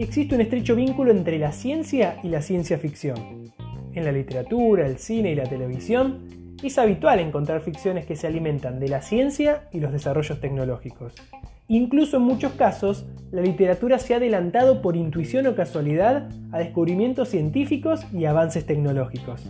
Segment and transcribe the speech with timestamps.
[0.00, 3.52] Existe un estrecho vínculo entre la ciencia y la ciencia ficción.
[3.92, 8.80] En la literatura, el cine y la televisión es habitual encontrar ficciones que se alimentan
[8.80, 11.12] de la ciencia y los desarrollos tecnológicos.
[11.68, 17.28] Incluso en muchos casos, la literatura se ha adelantado por intuición o casualidad a descubrimientos
[17.28, 19.42] científicos y avances tecnológicos.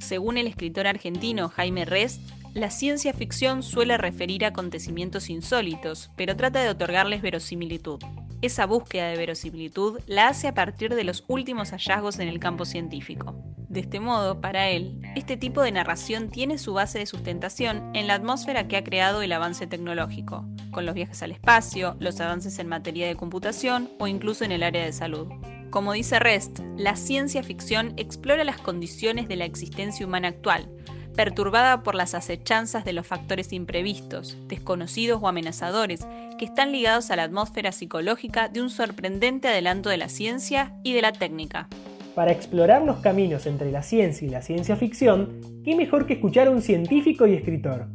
[0.00, 2.20] Según el escritor argentino Jaime Rest,
[2.54, 8.00] la ciencia ficción suele referir acontecimientos insólitos, pero trata de otorgarles verosimilitud.
[8.42, 12.64] Esa búsqueda de verosimilitud la hace a partir de los últimos hallazgos en el campo
[12.64, 13.34] científico.
[13.68, 18.06] De este modo, para él, este tipo de narración tiene su base de sustentación en
[18.06, 22.58] la atmósfera que ha creado el avance tecnológico, con los viajes al espacio, los avances
[22.58, 25.28] en materia de computación o incluso en el área de salud.
[25.68, 30.68] Como dice Rest, la ciencia ficción explora las condiciones de la existencia humana actual,
[31.16, 36.06] perturbada por las acechanzas de los factores imprevistos, desconocidos o amenazadores,
[36.38, 40.92] que están ligados a la atmósfera psicológica de un sorprendente adelanto de la ciencia y
[40.92, 41.68] de la técnica.
[42.14, 46.48] Para explorar los caminos entre la ciencia y la ciencia ficción, ¿qué mejor que escuchar
[46.48, 47.86] a un científico y escritor?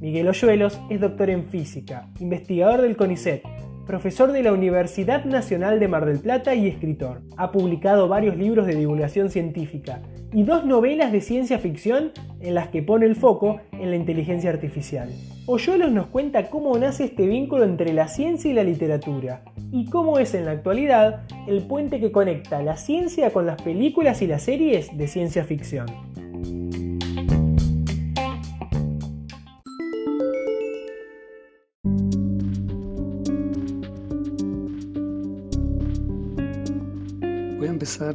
[0.00, 3.42] Miguel Oyuelos es doctor en física, investigador del CONICET,
[3.88, 7.22] profesor de la Universidad Nacional de Mar del Plata y escritor.
[7.38, 12.68] Ha publicado varios libros de divulgación científica y dos novelas de ciencia ficción en las
[12.68, 15.08] que pone el foco en la inteligencia artificial.
[15.46, 20.18] Oyuelos nos cuenta cómo nace este vínculo entre la ciencia y la literatura y cómo
[20.18, 24.42] es en la actualidad el puente que conecta la ciencia con las películas y las
[24.42, 25.86] series de ciencia ficción.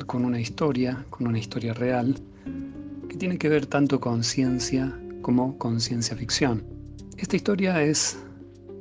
[0.05, 2.15] Con una historia, con una historia real,
[3.09, 6.63] que tiene que ver tanto con ciencia como con ciencia ficción.
[7.17, 8.19] Esta historia es,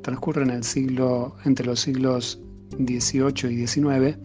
[0.02, 2.38] transcurre en el siglo, entre los siglos
[2.76, 4.18] XVIII y XIX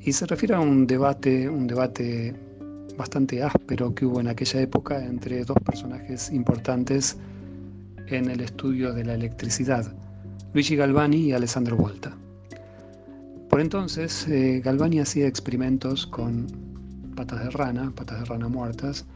[0.00, 2.34] y se refiere a un debate, un debate
[2.96, 7.18] bastante áspero que hubo en aquella época entre dos personajes importantes
[8.06, 9.94] en el estudio de la electricidad,
[10.54, 12.16] Luigi Galvani y Alessandro Volta.
[13.60, 16.46] Entonces, eh, Galvani hacía experimentos con
[17.14, 19.06] patas de rana, patas de rana muertas,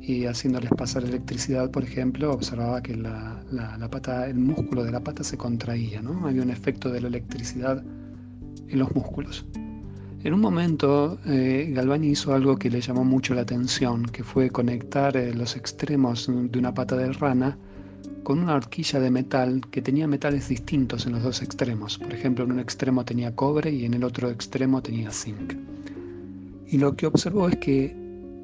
[0.00, 3.42] y haciéndoles pasar electricidad, por ejemplo, observaba que la,
[3.90, 6.28] pata, el músculo de la pata se contraía, ¿no?
[6.28, 7.82] Había un efecto de la electricidad
[8.68, 9.44] en los músculos.
[10.22, 14.50] En un momento, eh, Galvani hizo algo que le llamó mucho la atención, que fue
[14.50, 17.58] conectar eh, los extremos de una pata de rana
[18.26, 21.96] con una horquilla de metal que tenía metales distintos en los dos extremos.
[21.96, 25.54] Por ejemplo, en un extremo tenía cobre y en el otro extremo tenía zinc.
[26.66, 27.94] Y lo que observó es que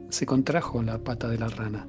[0.08, 1.84] se contrajo la pata de la rana.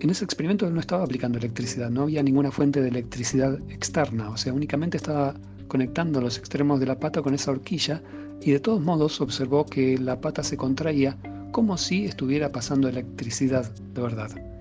[0.00, 4.30] En ese experimento él no estaba aplicando electricidad, no había ninguna fuente de electricidad externa,
[4.30, 5.34] o sea, únicamente estaba
[5.68, 8.02] conectando los extremos de la pata con esa horquilla
[8.40, 11.18] y de todos modos observó que la pata se contraía
[11.50, 14.51] como si estuviera pasando electricidad de verdad.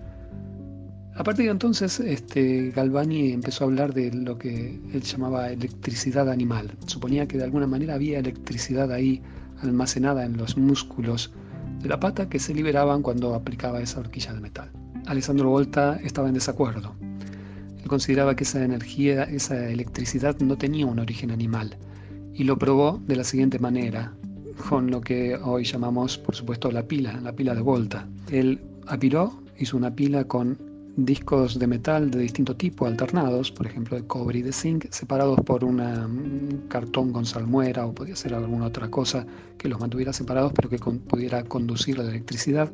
[1.16, 6.30] A partir de entonces, este, Galvani empezó a hablar de lo que él llamaba electricidad
[6.30, 6.72] animal.
[6.88, 9.22] Suponía que de alguna manera había electricidad ahí
[9.62, 11.32] almacenada en los músculos
[11.82, 14.72] de la pata que se liberaban cuando aplicaba esa horquilla de metal.
[15.06, 16.96] Alessandro Volta estaba en desacuerdo.
[17.82, 21.78] Él consideraba que esa energía, esa electricidad no tenía un origen animal
[22.34, 24.14] y lo probó de la siguiente manera,
[24.70, 28.08] con lo que hoy llamamos, por supuesto, la pila, la pila de Volta.
[28.30, 33.98] Él apiló, hizo una pila con discos de metal de distinto tipo alternados, por ejemplo
[33.98, 38.66] de cobre y de zinc, separados por un cartón con salmuera o podía ser alguna
[38.66, 39.26] otra cosa
[39.58, 42.72] que los mantuviera separados pero que pudiera conducir la electricidad.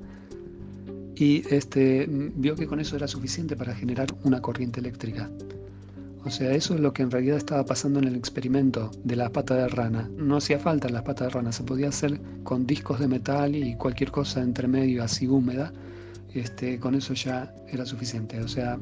[1.15, 5.31] Y este, vio que con eso era suficiente para generar una corriente eléctrica.
[6.23, 9.31] O sea, eso es lo que en realidad estaba pasando en el experimento de la
[9.31, 10.09] pata de rana.
[10.17, 13.75] No hacía falta la pata de rana, se podía hacer con discos de metal y
[13.75, 15.71] cualquier cosa entre medio así húmeda
[16.39, 18.39] este, con eso ya era suficiente.
[18.41, 18.77] O sea,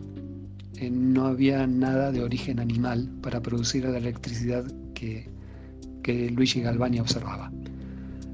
[0.78, 5.34] eh, no había nada de origen animal para producir la electricidad que,
[6.36, 7.52] Luigi Galvani observaba.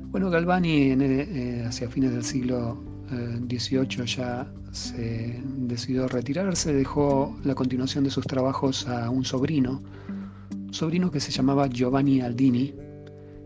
[0.09, 2.83] Bueno, Galvani eh, hacia fines del siglo
[3.47, 9.81] XVIII eh, ya se decidió retirarse, dejó la continuación de sus trabajos a un sobrino,
[10.71, 12.73] sobrino que se llamaba Giovanni Aldini,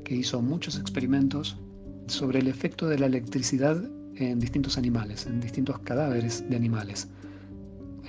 [0.03, 1.59] que hizo muchos experimentos
[2.07, 3.77] sobre el efecto de la electricidad
[4.17, 7.07] en distintos animales, en distintos cadáveres de animales.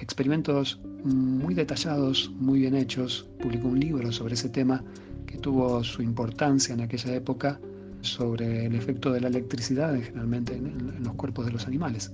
[0.01, 3.29] Experimentos muy detallados, muy bien hechos.
[3.41, 4.85] Publicó un libro sobre ese tema
[5.27, 7.61] que tuvo su importancia en aquella época
[8.03, 12.13] sobre el efecto de la electricidad generalmente en, los cuerpos de los animales.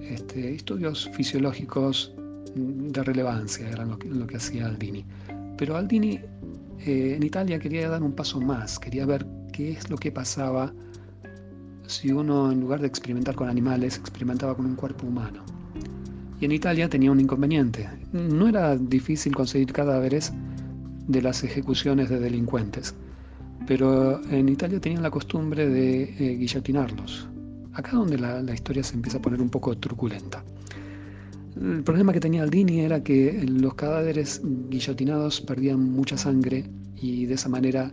[0.00, 2.14] Este, estudios fisiológicos
[2.54, 5.04] de relevancia eran lo que, lo que hacía Aldini.
[5.58, 6.20] Pero Aldini
[6.80, 10.72] eh, en Italia quería dar un paso más, quería ver qué es lo que pasaba
[11.86, 15.44] si uno en lugar de experimentar con animales experimentaba con un cuerpo humano.
[16.40, 17.88] Y en Italia tenía un inconveniente.
[18.12, 20.32] No era difícil conseguir cadáveres
[21.08, 22.94] de las ejecuciones de delincuentes,
[23.66, 27.28] pero en Italia tenían la costumbre de eh, guillotinarlos.
[27.72, 30.44] Acá donde la, la historia se empieza a poner un poco truculenta.
[31.56, 36.64] El problema que tenía Aldini era que los cadáveres guillotinados perdían mucha sangre
[36.96, 37.90] y de esa manera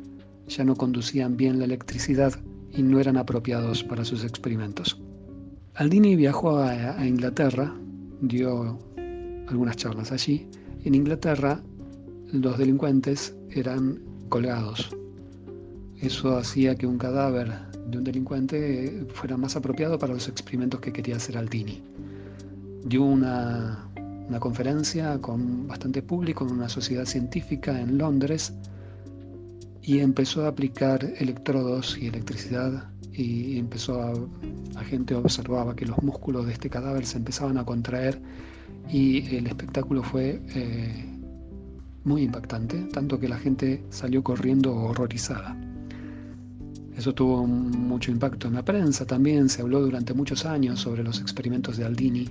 [0.48, 2.34] ya no conducían bien la electricidad
[2.74, 5.00] y no eran apropiados para sus experimentos.
[5.76, 7.74] Aldini viajó a, Inglaterra,
[8.22, 8.78] dio
[9.48, 10.48] algunas charlas allí.
[10.84, 11.62] En Inglaterra
[12.32, 14.00] los delincuentes eran
[14.30, 14.96] colgados.
[16.00, 17.52] Eso hacía que un cadáver
[17.88, 21.82] de un delincuente fuera más apropiado para los experimentos que quería hacer Aldini.
[22.86, 23.90] Dio una,
[24.40, 28.54] conferencia con bastante público en una sociedad científica en Londres
[29.84, 34.14] y empezó a aplicar electrodos y electricidad y empezó a,
[34.74, 38.20] la gente observaba que los músculos de este cadáver se empezaban a contraer
[38.90, 41.06] y el espectáculo fue eh,
[42.06, 45.56] muy impactante, tanto que la gente salió corriendo horrorizada.
[46.98, 51.20] Eso tuvo mucho impacto en la prensa también, se habló durante muchos años sobre los
[51.20, 52.30] experimentos de Aldini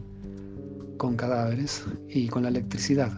[0.96, 3.12] con cadáveres y con la electricidad.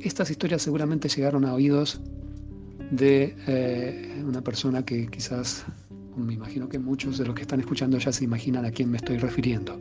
[0.00, 2.00] Estas historias seguramente llegaron a oídos
[2.90, 5.64] de eh, una persona que quizás,
[6.16, 8.96] me imagino que muchos de los que están escuchando ya se imaginan a quién me
[8.96, 9.78] estoy refiriendo.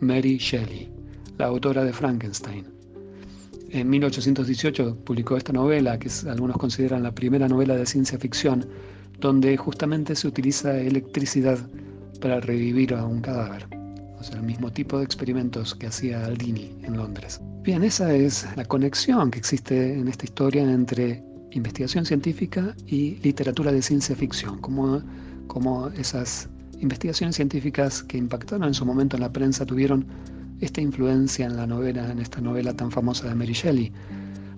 [0.00, 0.88] Mary Shelley,
[1.38, 2.66] la autora de Frankenstein.
[3.70, 8.66] En 1818 publicó esta novela, que algunos consideran la primera novela de ciencia ficción,
[9.20, 11.58] donde justamente se utiliza electricidad
[12.20, 13.66] para revivir a un cadáver.
[14.18, 17.40] O sea, el mismo tipo de experimentos que hacía Aldini en Londres.
[17.62, 21.22] Bien, esa es la conexión que existe en esta historia entre
[21.52, 25.02] investigación científica y literatura de ciencia ficción, como,
[25.46, 26.48] como esas
[26.80, 30.06] investigaciones científicas que impactaron en su momento en la prensa tuvieron
[30.60, 33.92] esta influencia en la novela, en esta novela tan famosa de Mary Shelley.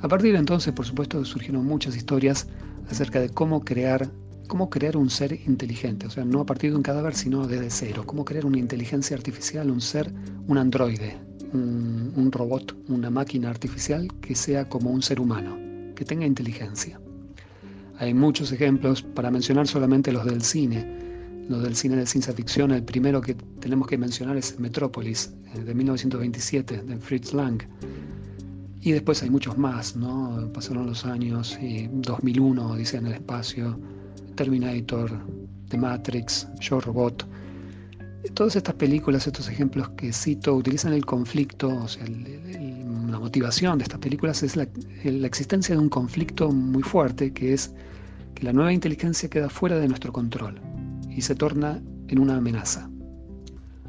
[0.00, 2.46] A partir de entonces, por supuesto, surgieron muchas historias
[2.90, 4.10] acerca de cómo crear,
[4.48, 7.70] cómo crear un ser inteligente, o sea, no a partir de un cadáver, sino desde
[7.70, 10.12] cero, cómo crear una inteligencia artificial, un ser,
[10.48, 11.18] un androide,
[11.52, 15.69] un robot, una máquina artificial que sea como un ser humano
[16.00, 16.98] que tenga inteligencia.
[17.98, 20.82] Hay muchos ejemplos, para mencionar solamente los del cine,
[21.46, 22.70] los del cine de ciencia ficción.
[22.70, 27.62] El primero que tenemos que mencionar es Metrópolis, eh, de 1927, de Fritz Lang.
[28.80, 30.50] Y después hay muchos más, ¿no?
[30.54, 33.78] Pasaron los años, y 2001, dice en el espacio,
[34.36, 35.20] Terminator,
[35.68, 37.28] The Matrix, Yo Robot.
[38.32, 42.40] Todas estas películas, estos ejemplos que cito, utilizan el conflicto, o sea, el,
[43.10, 44.66] la motivación de estas películas es la,
[45.26, 47.74] existencia de un conflicto muy fuerte, que es
[48.34, 50.60] que la nueva inteligencia queda fuera de nuestro control
[51.08, 52.90] y se torna en una amenaza.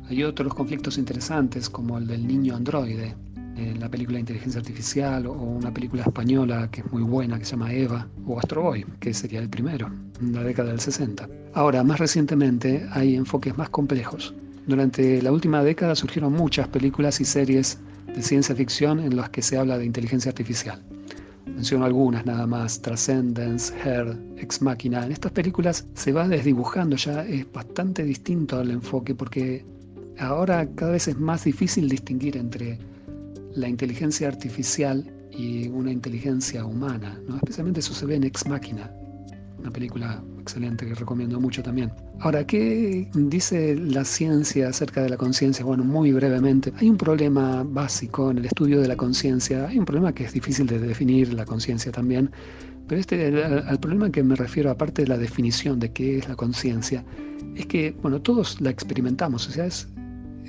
[0.10, 3.16] Hay otros conflictos interesantes, como el del niño androide,
[3.56, 7.52] en la película Inteligencia Artificial, o una película española que es muy buena, que se
[7.52, 11.30] llama Eva, o Astro Boy, que sería el primero, en la década del 60.
[11.54, 14.34] Ahora, más recientemente, hay enfoques más complejos.
[14.68, 17.80] Durante la última década surgieron muchas películas y series
[18.16, 20.82] de ciencia ficción en las que se habla de inteligencia artificial.
[21.46, 25.06] Menciono algunas nada más, Transcendence, Her, Ex Machina.
[25.06, 29.66] En estas películas se va desdibujando ya, es bastante distinto al enfoque porque
[30.20, 32.80] ahora cada vez es más difícil distinguir entre
[33.54, 37.20] la inteligencia artificial y una inteligencia humana.
[37.28, 37.36] ¿no?
[37.38, 38.92] Especialmente eso se ve en Ex Machina,
[39.62, 41.92] una película excelente que recomiendo mucho también.
[42.20, 45.64] Ahora, ¿qué dice la ciencia acerca de la conciencia?
[45.64, 49.86] Bueno, muy brevemente, hay un problema básico en el estudio de la conciencia, hay un
[49.86, 52.32] problema que es difícil de definir, la conciencia también,
[52.88, 56.36] pero este, al problema que me refiero, aparte de la definición de qué es la
[56.36, 57.06] conciencia,
[57.56, 59.88] es que, bueno, todos la experimentamos, o sea, es,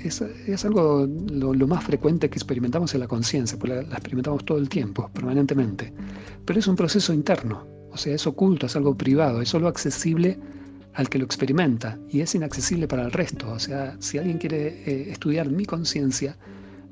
[0.03, 4.67] es, algo lo, más frecuente que experimentamos en la conciencia, porque la experimentamos todo el
[4.67, 5.93] tiempo, permanentemente,
[6.45, 10.39] pero es un proceso interno, o sea, es oculto, es algo privado, es solo accesible
[10.93, 13.51] al que lo experimenta y es inaccesible para el resto.
[13.51, 16.35] O sea, si alguien quiere eh, estudiar mi conciencia,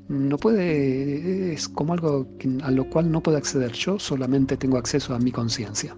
[0.08, 2.28] no puede, es como algo
[2.62, 3.72] a lo cual no puedo acceder.
[3.72, 5.96] Yo solamente tengo acceso a mi conciencia.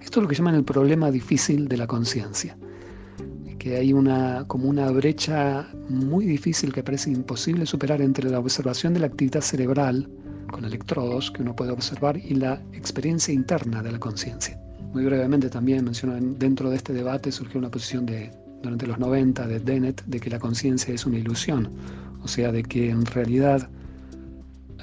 [0.00, 2.56] Esto es lo que llaman el problema difícil de la conciencia.
[3.58, 8.94] que hay una, como una brecha muy difícil que parece imposible superar entre la observación
[8.94, 10.08] de la actividad cerebral
[10.50, 14.58] con electrodos que uno puede observar y la experiencia interna de la conciencia.
[14.92, 18.30] Muy brevemente también menciono, dentro de este debate surgió una posición de,
[18.62, 21.70] durante los 90 de Dennett de que la conciencia es una ilusión,
[22.22, 23.68] o sea, de que en realidad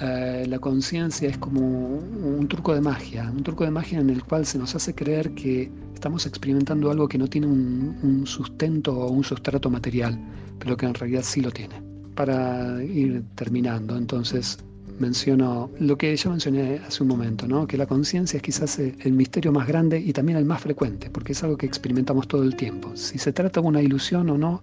[0.00, 4.24] eh, la conciencia es como un truco de magia, un truco de magia en el
[4.24, 9.10] cual se nos hace creer que estamos experimentando algo que no tiene un, sustento o
[9.10, 10.18] un sustrato material,
[10.58, 11.80] pero que en realidad sí lo tiene.
[12.14, 14.58] Para ir terminando, entonces
[14.98, 17.66] menciono lo que yo mencioné hace un momento, ¿no?
[17.66, 21.32] que la conciencia es quizás el misterio más grande y también el más frecuente, porque
[21.32, 22.92] es algo que experimentamos todo el tiempo.
[22.96, 24.62] Si se trata de una ilusión o no,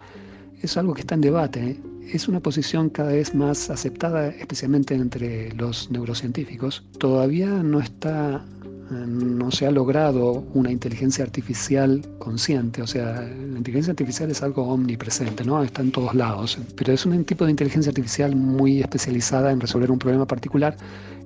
[0.61, 1.71] es algo que está en debate.
[1.71, 1.77] ¿eh?
[2.13, 6.83] Es una posición cada vez más aceptada, especialmente entre los neurocientíficos.
[6.97, 8.43] Todavía no está
[8.91, 14.63] no se ha logrado una inteligencia artificial consciente, o sea, la inteligencia artificial es algo
[14.67, 15.63] omnipresente, ¿no?
[15.63, 19.91] Está en todos lados, pero es un tipo de inteligencia artificial muy especializada en resolver
[19.91, 20.75] un problema particular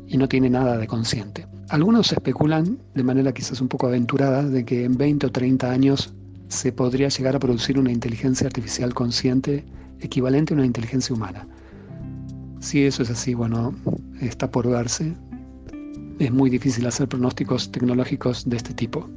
[0.08, 1.48] y no tiene nada de consciente.
[1.70, 6.14] Algunos especulan, de manera quizás un poco aventurada, de que en 20 o 30 años
[6.48, 9.66] se podría llegar a producir una inteligencia artificial consciente
[10.00, 11.48] equivalente a una inteligencia humana.
[12.60, 13.74] Si eso es así, bueno,
[14.22, 15.14] está por verse.
[16.20, 19.10] Es muy difícil hacer pronósticos tecnológicos de este tipo.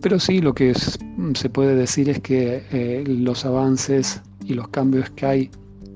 [0.00, 5.10] Pero sí, lo que se puede decir es que eh, los avances y los cambios
[5.10, 5.50] que hay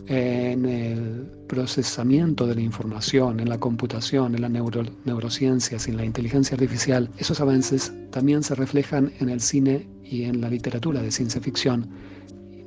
[0.08, 6.54] en el procesamiento de la información, en la computación, en las neurociencias en la inteligencia
[6.54, 11.40] artificial, esos avances también se reflejan en el cine y en la literatura de ciencia
[11.40, 11.88] ficción,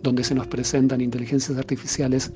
[0.01, 2.31] donde se nos presentan inteligencias artificiales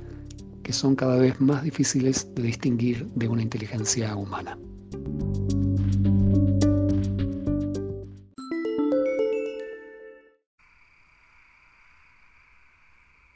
[0.63, 4.57] que son cada vez más difíciles de distinguir de una inteligencia humana.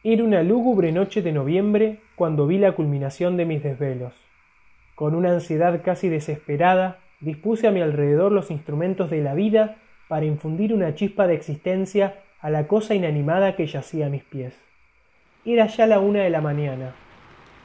[0.05, 4.11] Era una lúgubre noche de noviembre cuando vi la culminación de mis desvelos.
[4.95, 9.77] Con una ansiedad casi desesperada, dispuse a mi alrededor los instrumentos de la vida
[10.09, 14.53] para infundir una chispa de existencia a la cosa inanimada que yacía a mis pies.
[15.45, 16.95] Era ya la una de la mañana.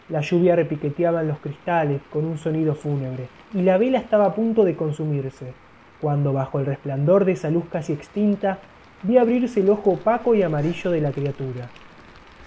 [0.08, 4.34] La lluvia repiqueteaba en los cristales con un sonido fúnebre, y la vela estaba a
[4.36, 5.54] punto de consumirse,
[6.00, 8.60] cuando bajo el resplandor de esa luz casi extinta
[9.02, 11.68] vi abrirse el ojo opaco y amarillo de la criatura.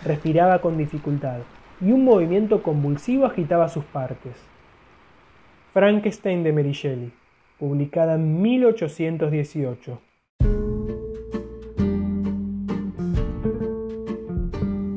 [0.04, 1.40] Respiraba con dificultad,
[1.80, 4.34] y un movimiento convulsivo agitaba sus partes.
[5.74, 7.12] Frankenstein de Mary Shelley,
[7.60, 10.02] publicada en 1818.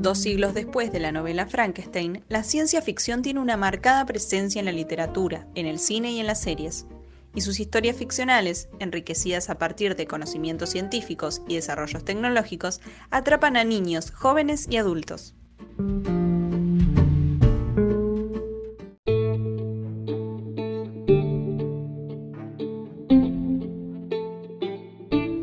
[0.01, 4.67] Dos siglos después de la novela Frankenstein, la ciencia ficción tiene una marcada presencia en
[4.67, 6.87] la literatura, en el cine y en las series
[7.35, 13.65] y sus historias ficcionales, enriquecidas a partir de conocimientos científicos y desarrollos tecnológicos, atrapan a
[13.65, 15.35] niños, jóvenes y adultos.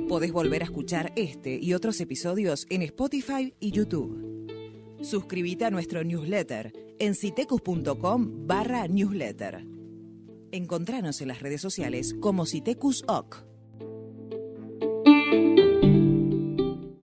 [0.08, 4.46] Podés volver a escuchar este y otros episodios en Spotify y YouTube.
[5.02, 9.71] Suscríbete a nuestro newsletter en citecus.com barra newsletter.
[10.52, 13.51] Encontranos en las redes sociales como Citecus OC.